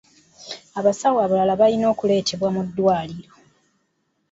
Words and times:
Abasawo 0.79 1.17
abalala 1.25 1.53
balina 1.61 1.85
okuleetebwa 1.93 2.47
mu 2.55 2.61
ddwaliro. 2.67 3.33